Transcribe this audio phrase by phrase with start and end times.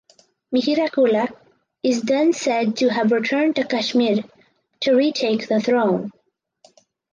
[0.51, 1.29] Mihirakula
[1.83, 4.23] is then said to have returned to Kashmir
[4.79, 6.09] to retake the throne.